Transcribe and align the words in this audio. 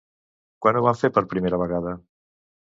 Quan 0.65 0.79
ho 0.79 0.81
va 0.87 0.95
fer 1.03 1.13
per 1.19 1.25
primera 1.35 1.63
vegada? 1.67 1.95